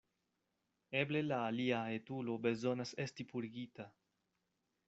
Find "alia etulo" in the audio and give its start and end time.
1.49-2.39